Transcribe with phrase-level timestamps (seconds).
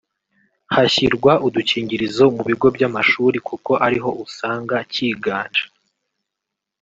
[0.73, 5.65] hashyirwa udukingirizo mu bigo by’amashuri kuko ari ho usanga cyiganje